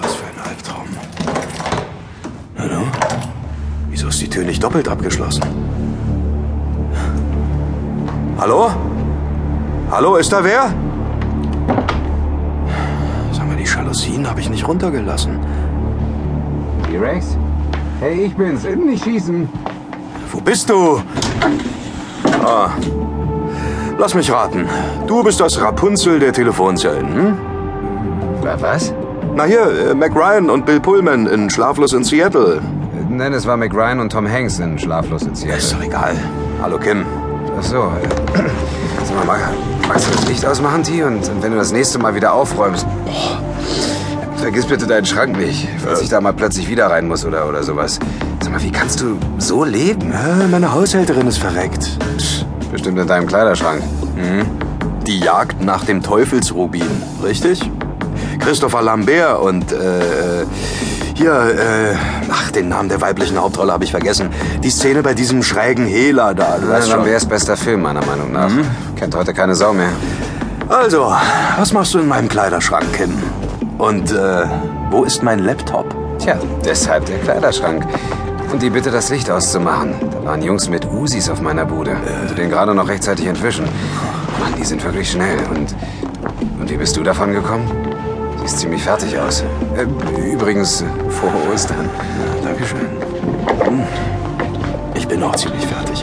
Was 0.00 0.14
für 0.16 0.26
ein 0.26 0.48
Albtraum. 0.48 0.86
Hallo? 2.58 2.82
Wieso 3.88 4.08
ist 4.08 4.20
die 4.20 4.28
Tür 4.28 4.44
nicht 4.44 4.62
doppelt 4.62 4.86
abgeschlossen? 4.86 5.42
Hallo? 8.38 8.70
Hallo, 9.90 10.16
ist 10.16 10.30
da 10.30 10.44
wer? 10.44 10.70
Sag 13.32 13.48
mal, 13.48 13.56
die 13.56 13.64
Jalousien 13.64 14.28
habe 14.28 14.40
ich 14.40 14.50
nicht 14.50 14.68
runtergelassen. 14.68 15.38
T-Rex? 16.90 17.38
Hey, 18.00 18.26
ich 18.26 18.36
bin's. 18.36 18.64
Nicht 18.64 19.04
schießen. 19.04 19.48
Wo 20.30 20.40
bist 20.40 20.68
du? 20.68 21.00
Ah. 22.44 22.70
Lass 23.96 24.14
mich 24.14 24.30
raten. 24.30 24.68
Du 25.06 25.24
bist 25.24 25.40
das 25.40 25.60
Rapunzel 25.60 26.20
der 26.20 26.32
Telefonzellen, 26.32 27.14
hm? 27.14 27.57
Was? 28.60 28.92
Na 29.34 29.44
hier, 29.44 29.90
äh, 29.90 29.94
Mac 29.94 30.14
Ryan 30.14 30.50
und 30.50 30.66
Bill 30.66 30.80
Pullman 30.80 31.26
in 31.26 31.50
Schlaflos 31.50 31.92
in 31.92 32.02
Seattle. 32.04 32.60
Nein, 33.10 33.32
es 33.32 33.46
war 33.46 33.56
Mac 33.56 33.72
Ryan 33.74 34.00
und 34.00 34.10
Tom 34.12 34.28
Hanks 34.30 34.58
in 34.58 34.78
Schlaflos 34.78 35.22
in 35.22 35.32
Ist 35.32 35.40
Seattle. 35.42 35.76
doch 35.78 35.82
egal. 35.86 36.16
Hallo, 36.62 36.78
Kim. 36.78 37.04
Ach 37.58 37.62
so. 37.62 37.76
äh, 37.76 38.40
Sag 39.04 39.16
mal, 39.16 39.24
mag- 39.26 39.40
magst 39.88 40.08
du 40.08 40.12
das 40.16 40.28
Licht 40.28 40.44
ausmachen, 40.46 40.82
T? 40.82 41.02
Und 41.02 41.20
wenn 41.42 41.52
du 41.52 41.58
das 41.58 41.72
nächste 41.72 41.98
Mal 41.98 42.14
wieder 42.14 42.32
aufräumst, 42.32 42.86
boah, 43.04 43.40
vergiss 44.36 44.66
bitte 44.66 44.86
deinen 44.86 45.06
Schrank 45.06 45.36
nicht, 45.36 45.68
falls 45.84 46.00
ich 46.02 46.08
da 46.08 46.20
mal 46.20 46.32
plötzlich 46.32 46.68
wieder 46.68 46.86
rein 46.90 47.06
muss 47.08 47.24
oder, 47.24 47.48
oder 47.48 47.62
sowas. 47.62 47.98
Sag 48.40 48.52
mal, 48.52 48.62
wie 48.62 48.70
kannst 48.72 49.00
du 49.00 49.16
so 49.38 49.64
leben? 49.64 50.12
Äh, 50.12 50.46
meine 50.50 50.72
Haushälterin 50.72 51.26
ist 51.26 51.38
verreckt. 51.38 51.98
Bestimmt 52.72 52.98
in 52.98 53.06
deinem 53.06 53.26
Kleiderschrank. 53.26 53.82
Die 55.06 55.20
Jagd 55.20 55.62
nach 55.62 55.84
dem 55.84 56.02
Teufelsrubin, 56.02 56.82
richtig? 57.24 57.70
Christopher 58.38 58.82
Lambert 58.82 59.40
und 59.40 59.72
äh, 59.72 60.46
hier, 61.14 61.32
äh, 61.32 61.96
ach, 62.30 62.50
den 62.52 62.68
Namen 62.68 62.88
der 62.88 63.00
weiblichen 63.00 63.38
Hauptrolle 63.40 63.72
habe 63.72 63.82
ich 63.84 63.90
vergessen. 63.90 64.30
Die 64.62 64.70
Szene 64.70 65.02
bei 65.02 65.14
diesem 65.14 65.42
schrägen 65.42 65.84
Hehler 65.86 66.34
da, 66.34 66.58
du 66.58 66.68
weißt 66.68 66.84
ist 66.84 66.90
schon. 66.90 67.00
Lamberts 67.00 67.26
bester 67.26 67.56
Film, 67.56 67.82
meiner 67.82 68.04
Meinung 68.06 68.32
nach. 68.32 68.50
Kennt 68.96 69.16
heute 69.16 69.34
keine 69.34 69.54
Sau 69.54 69.72
mehr. 69.72 69.90
Also, 70.68 71.12
was 71.58 71.72
machst 71.72 71.94
du 71.94 71.98
in 71.98 72.06
meinem 72.06 72.28
Kleiderschrank, 72.28 72.92
Kim? 72.92 73.12
Und 73.78 74.12
äh, 74.12 74.44
wo 74.90 75.04
ist 75.04 75.22
mein 75.22 75.40
Laptop? 75.40 75.94
Tja, 76.18 76.36
deshalb 76.64 77.06
der 77.06 77.18
Kleiderschrank. 77.18 77.84
Und 78.52 78.62
die 78.62 78.70
Bitte, 78.70 78.90
das 78.90 79.10
Licht 79.10 79.30
auszumachen. 79.30 79.94
Da 80.12 80.24
waren 80.24 80.42
Jungs 80.42 80.68
mit 80.68 80.86
Usis 80.86 81.28
auf 81.28 81.40
meiner 81.40 81.64
Bude. 81.64 81.96
Konnte 82.18 82.34
den 82.34 82.48
gerade 82.48 82.74
noch 82.74 82.88
rechtzeitig 82.88 83.26
entwischen. 83.26 83.64
Mann, 84.40 84.54
die 84.58 84.64
sind 84.64 84.82
wirklich 84.84 85.10
schnell. 85.10 85.38
Und, 85.50 85.74
und 86.60 86.70
wie 86.70 86.76
bist 86.76 86.96
du 86.96 87.02
davon 87.02 87.32
gekommen? 87.32 87.87
Siehst 88.48 88.60
ziemlich 88.60 88.82
fertig 88.82 89.18
aus. 89.18 89.44
Äh, 89.76 89.82
übrigens, 90.32 90.80
äh, 90.80 90.86
frohe 91.10 91.52
Ostern. 91.52 91.90
Dankeschön. 92.42 92.78
Hm. 93.64 93.82
Ich 94.94 95.06
bin 95.06 95.22
auch 95.22 95.36
ziemlich 95.36 95.66
fertig. 95.66 96.02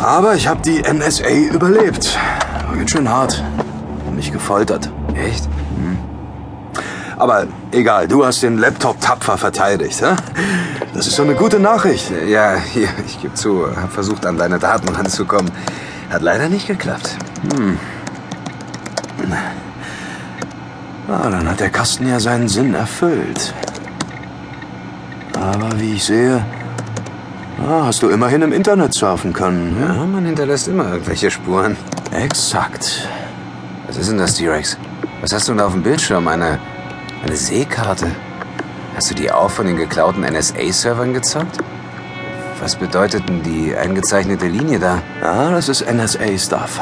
Aber 0.00 0.36
ich 0.36 0.46
habe 0.46 0.62
die 0.62 0.80
NSA 0.82 1.28
überlebt. 1.52 2.16
War 2.68 2.76
ganz 2.76 2.92
schön 2.92 3.08
hart. 3.08 3.42
Mich 4.14 4.30
gefoltert. 4.30 4.88
Echt? 5.16 5.48
Aber 7.18 7.46
egal, 7.72 8.06
du 8.06 8.24
hast 8.24 8.44
den 8.44 8.58
Laptop 8.58 9.00
tapfer 9.00 9.36
verteidigt, 9.36 10.00
hä? 10.00 10.14
Das 10.94 11.08
ist 11.08 11.16
so 11.16 11.24
eine 11.24 11.34
gute 11.34 11.58
Nachricht. 11.58 12.12
Äh, 12.12 12.30
Ja, 12.30 12.54
hier, 12.54 12.86
ich 13.04 13.20
gebe 13.20 13.34
zu, 13.34 13.66
hab 13.74 13.90
versucht, 13.90 14.26
an 14.26 14.38
deine 14.38 14.60
Daten 14.60 14.88
ranzukommen. 14.94 15.50
Hat 16.08 16.22
leider 16.22 16.48
nicht 16.48 16.68
geklappt. 16.68 17.16
Ah, 21.12 21.28
dann 21.28 21.46
hat 21.46 21.60
der 21.60 21.68
Kasten 21.68 22.08
ja 22.08 22.18
seinen 22.18 22.48
Sinn 22.48 22.74
erfüllt. 22.74 23.52
Aber 25.34 25.78
wie 25.78 25.96
ich 25.96 26.04
sehe, 26.04 26.42
ah, 27.60 27.82
hast 27.84 28.02
du 28.02 28.08
immerhin 28.08 28.40
im 28.40 28.50
Internet 28.50 28.94
surfen 28.94 29.34
können. 29.34 29.76
Ja? 29.78 29.94
Ja, 29.94 30.06
man 30.06 30.24
hinterlässt 30.24 30.68
immer 30.68 30.90
irgendwelche 30.90 31.30
Spuren. 31.30 31.76
Exakt. 32.12 33.06
Was 33.86 33.98
ist 33.98 34.08
denn 34.08 34.16
das, 34.16 34.36
T-Rex? 34.36 34.78
Was 35.20 35.34
hast 35.34 35.48
du 35.48 35.52
denn 35.52 35.58
da 35.58 35.66
auf 35.66 35.72
dem 35.72 35.82
Bildschirm? 35.82 36.26
Eine, 36.28 36.58
eine 37.26 37.36
Seekarte? 37.36 38.06
Hast 38.96 39.10
du 39.10 39.14
die 39.14 39.30
auch 39.30 39.50
von 39.50 39.66
den 39.66 39.76
geklauten 39.76 40.22
NSA-Servern 40.22 41.12
gezockt? 41.12 41.58
Was 42.58 42.76
bedeutet 42.76 43.28
denn 43.28 43.42
die 43.42 43.76
eingezeichnete 43.76 44.46
Linie 44.46 44.78
da? 44.78 45.02
Ja, 45.20 45.50
das 45.50 45.68
ist 45.68 45.84
NSA-Stuff. 45.86 46.80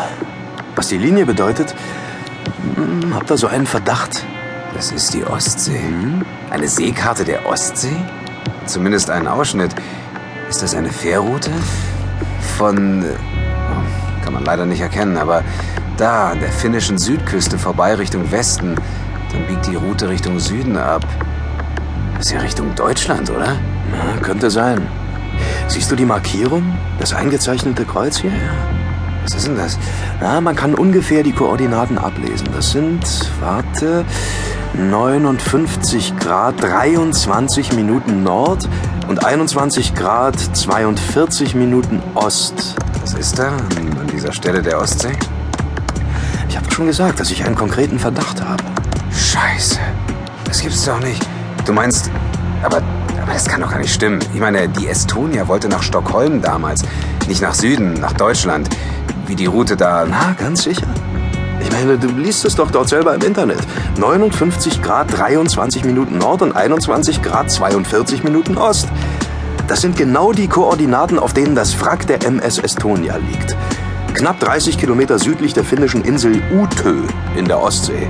Was 0.76 0.86
die 0.86 0.98
Linie 0.98 1.26
bedeutet, 1.26 1.74
hab 3.12 3.26
da 3.26 3.36
so 3.36 3.46
einen 3.46 3.66
Verdacht. 3.66 4.24
Das 4.74 4.92
ist 4.92 5.14
die 5.14 5.24
Ostsee. 5.24 5.80
Eine 6.50 6.68
Seekarte 6.68 7.24
der 7.24 7.46
Ostsee? 7.46 7.96
Zumindest 8.66 9.10
ein 9.10 9.26
Ausschnitt. 9.26 9.74
Ist 10.48 10.62
das 10.62 10.74
eine 10.74 10.90
Fährroute? 10.90 11.50
Von. 12.56 13.02
äh, 13.02 13.06
oh, 13.06 14.24
Kann 14.24 14.32
man 14.32 14.44
leider 14.44 14.66
nicht 14.66 14.80
erkennen, 14.80 15.16
aber 15.16 15.42
da, 15.96 16.30
an 16.30 16.40
der 16.40 16.50
finnischen 16.50 16.98
Südküste 16.98 17.58
vorbei 17.58 17.94
Richtung 17.94 18.30
Westen. 18.30 18.76
Dann 19.32 19.46
biegt 19.46 19.66
die 19.66 19.76
Route 19.76 20.08
Richtung 20.08 20.38
Süden 20.40 20.76
ab. 20.76 21.04
Das 22.16 22.26
ist 22.26 22.32
ja 22.32 22.40
Richtung 22.40 22.74
Deutschland, 22.74 23.30
oder? 23.30 23.46
Ja, 23.46 24.20
könnte 24.20 24.50
sein. 24.50 24.86
Siehst 25.68 25.90
du 25.90 25.96
die 25.96 26.04
Markierung? 26.04 26.76
Das 26.98 27.12
eingezeichnete 27.14 27.84
Kreuz 27.84 28.18
hier? 28.18 28.32
Was 29.22 29.34
ist 29.34 29.46
denn 29.46 29.56
das? 29.56 29.78
Ja, 30.20 30.40
man 30.40 30.56
kann 30.56 30.74
ungefähr 30.74 31.22
die 31.22 31.32
Koordinaten 31.32 31.98
ablesen. 31.98 32.48
Das 32.54 32.72
sind, 32.72 33.04
warte, 33.40 34.04
59 34.74 36.16
Grad 36.18 36.62
23 36.62 37.72
Minuten 37.74 38.22
Nord 38.22 38.68
und 39.08 39.24
21 39.24 39.94
Grad 39.94 40.38
42 40.38 41.54
Minuten 41.54 42.00
Ost. 42.14 42.76
Was 43.00 43.14
ist 43.14 43.38
da 43.38 43.48
an 43.48 44.06
dieser 44.12 44.32
Stelle 44.32 44.62
der 44.62 44.78
Ostsee? 44.80 45.12
Ich 46.48 46.56
habe 46.56 46.70
schon 46.70 46.86
gesagt, 46.86 47.20
dass 47.20 47.30
ich 47.30 47.44
einen 47.44 47.56
konkreten 47.56 47.98
Verdacht 47.98 48.42
habe. 48.42 48.62
Scheiße. 49.12 49.78
Das 50.44 50.60
gibt's 50.60 50.84
doch 50.84 51.00
nicht. 51.00 51.26
Du 51.64 51.72
meinst, 51.72 52.10
aber, 52.62 52.78
aber 53.22 53.32
das 53.32 53.46
kann 53.46 53.60
doch 53.60 53.70
gar 53.70 53.78
nicht 53.78 53.92
stimmen. 53.92 54.20
Ich 54.34 54.40
meine, 54.40 54.68
die 54.68 54.88
Estonia 54.88 55.46
wollte 55.48 55.68
nach 55.68 55.82
Stockholm 55.82 56.40
damals, 56.40 56.82
nicht 57.30 57.42
nach 57.42 57.54
Süden, 57.54 57.94
nach 57.94 58.12
Deutschland. 58.12 58.68
Wie 59.28 59.36
die 59.36 59.46
Route 59.46 59.76
da. 59.76 60.04
Na, 60.04 60.34
ganz 60.36 60.64
sicher. 60.64 60.88
Ich 61.62 61.70
meine, 61.70 61.96
du 61.96 62.08
liest 62.08 62.44
es 62.44 62.56
doch 62.56 62.72
dort 62.72 62.88
selber 62.88 63.14
im 63.14 63.22
Internet. 63.22 63.60
59 63.98 64.82
Grad 64.82 65.16
23 65.16 65.84
Minuten 65.84 66.18
Nord 66.18 66.42
und 66.42 66.56
21 66.56 67.22
Grad 67.22 67.48
42 67.48 68.24
Minuten 68.24 68.58
Ost. 68.58 68.88
Das 69.68 69.80
sind 69.80 69.96
genau 69.96 70.32
die 70.32 70.48
Koordinaten, 70.48 71.20
auf 71.20 71.32
denen 71.32 71.54
das 71.54 71.80
Wrack 71.80 72.04
der 72.08 72.26
MS 72.26 72.58
Estonia 72.58 73.16
liegt. 73.18 73.56
Knapp 74.14 74.40
30 74.40 74.76
Kilometer 74.76 75.20
südlich 75.20 75.52
der 75.54 75.62
finnischen 75.62 76.02
Insel 76.02 76.42
Utö 76.52 76.96
in 77.36 77.44
der 77.44 77.62
Ostsee. 77.62 78.08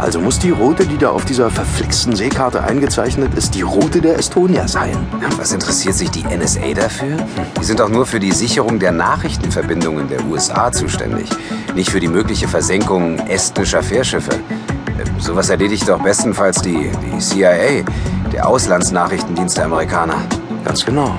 Also 0.00 0.18
muss 0.18 0.38
die 0.38 0.50
Route, 0.50 0.86
die 0.86 0.96
da 0.96 1.10
auf 1.10 1.26
dieser 1.26 1.50
verflixten 1.50 2.16
Seekarte 2.16 2.64
eingezeichnet 2.64 3.34
ist, 3.34 3.54
die 3.54 3.60
Route 3.60 4.00
der 4.00 4.18
Estonia 4.18 4.66
sein. 4.66 4.96
Was 5.36 5.52
interessiert 5.52 5.94
sich 5.94 6.10
die 6.10 6.24
NSA 6.24 6.72
dafür? 6.74 7.18
Die 7.60 7.64
sind 7.64 7.80
doch 7.80 7.90
nur 7.90 8.06
für 8.06 8.18
die 8.18 8.32
Sicherung 8.32 8.78
der 8.78 8.92
Nachrichtenverbindungen 8.92 10.08
der 10.08 10.24
USA 10.24 10.72
zuständig. 10.72 11.28
Nicht 11.74 11.90
für 11.90 12.00
die 12.00 12.08
mögliche 12.08 12.48
Versenkung 12.48 13.18
estnischer 13.28 13.82
Fährschiffe. 13.82 14.32
Äh, 14.32 15.20
Sowas 15.20 15.50
erledigt 15.50 15.86
doch 15.86 16.02
bestenfalls 16.02 16.62
die, 16.62 16.90
die 17.04 17.18
CIA, 17.18 17.84
der 18.32 18.48
Auslandsnachrichtendienst 18.48 19.58
der 19.58 19.66
Amerikaner. 19.66 20.16
Ganz 20.64 20.84
genau. 20.86 21.14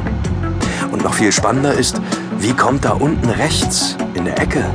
Und 0.92 1.04
noch 1.04 1.14
viel 1.14 1.32
spannender 1.32 1.74
ist, 1.74 2.02
wie 2.40 2.54
kommt 2.54 2.84
da 2.84 2.94
unten 2.94 3.30
rechts 3.30 3.96
in 4.16 4.26
der 4.26 4.40
Ecke 4.40 4.66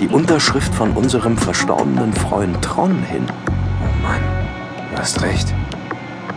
die 0.00 0.08
Unterschrift 0.08 0.74
von 0.74 0.92
unserem 0.92 1.36
verstorbenen 1.36 2.12
Freund 2.14 2.60
Tron 2.62 3.02
hin? 3.02 3.26
Oh 3.28 4.02
Mann, 4.02 4.20
du 4.90 4.98
hast 4.98 5.22
recht. 5.22 5.54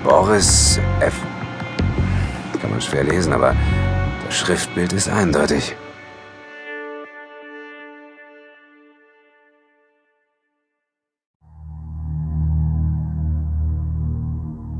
Boris 0.03 0.79
F. 0.99 1.13
Kann 2.61 2.71
man 2.71 2.81
schwer 2.81 3.05
lesen, 3.05 3.31
aber 3.31 3.55
das 4.25 4.37
Schriftbild 4.37 4.91
ist 4.91 5.07
eindeutig. 5.07 5.75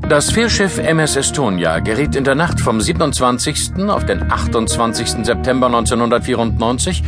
Das 0.06 0.30
Fährschiff 0.30 0.76
MS 0.78 1.16
Estonia 1.16 1.78
geriet 1.78 2.14
in 2.14 2.24
der 2.24 2.34
Nacht 2.34 2.60
vom 2.60 2.78
27. 2.78 3.88
auf 3.88 4.04
den 4.04 4.30
28. 4.30 5.24
September 5.24 5.66
1994 5.66 7.02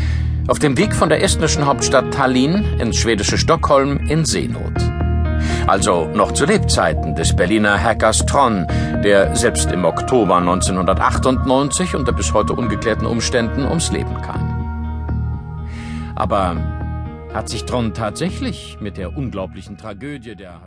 auf 0.49 0.59
dem 0.59 0.79
Weg 0.79 0.95
von 0.95 1.09
der 1.09 1.23
estnischen 1.23 1.67
Hauptstadt 1.67 2.15
Tallinn 2.15 2.65
ins 2.79 2.97
schwedische 2.97 3.39
Stockholm 3.39 3.99
in 4.09 4.25
Seenot. 4.25 4.75
Also 5.67 6.07
noch 6.15 6.33
zu 6.33 6.45
Lebzeiten 6.45 7.15
des 7.17 7.35
Berliner 7.35 7.83
Hackers 7.83 8.25
Tron, 8.27 8.67
der 9.03 9.35
selbst 9.35 9.71
im 9.73 9.85
Oktober 9.85 10.37
1998 10.37 11.95
unter 11.95 12.13
bis 12.13 12.33
heute 12.33 12.53
ungeklärten 12.53 13.07
Umständen 13.07 13.65
ums 13.65 13.91
Leben 13.91 14.21
kam. 14.23 15.67
Aber 16.15 16.57
hat 17.35 17.49
sich 17.49 17.65
Tron 17.65 17.93
tatsächlich 17.93 18.79
mit 18.81 18.97
der 18.97 19.17
unglaublichen 19.17 19.77
Tragödie 19.77 20.37
der 20.37 20.61